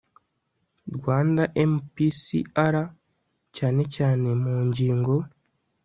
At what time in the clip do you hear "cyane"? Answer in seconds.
3.57-3.81, 3.95-4.27